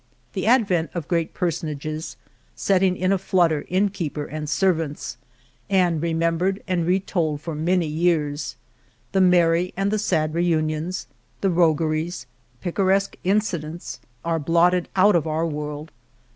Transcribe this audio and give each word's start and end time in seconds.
The 0.33 0.47
advent 0.47 0.89
of 0.95 1.07
great 1.07 1.35
personages, 1.35 2.17
setting 2.55 2.95
in 2.97 3.11
a 3.11 3.19
flutter 3.19 3.65
inn 3.67 3.89
keeper 3.89 4.25
and 4.25 4.49
servants, 4.49 5.17
and 5.69 6.01
remembered 6.01 6.63
and 6.67 6.87
retold 6.87 7.39
for 7.41 7.53
many 7.53 7.85
years; 7.85 8.55
the 9.11 9.21
merry 9.21 9.75
and 9.77 9.91
the 9.91 9.99
sad 9.99 10.33
reunions, 10.33 11.05
the 11.41 11.51
rogueries, 11.51 12.25
picaresque 12.61 13.15
incidents, 13.23 13.99
are 14.25 14.39
blotted 14.39 14.89
out 14.95 15.15
of 15.15 15.27
our 15.27 15.45
world. 15.45 15.91